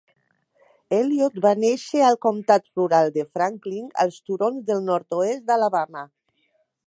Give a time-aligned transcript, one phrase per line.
[0.99, 6.05] Elliott va néixer al comtat rural de Franklin, als turons del nord-oest d'Alabama.